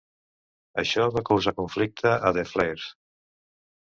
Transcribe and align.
Això 0.83 1.03
va 1.17 1.21
causar 1.29 1.53
conflicte 1.59 2.13
a 2.29 2.31
The 2.39 2.47
Flairs. 2.53 2.87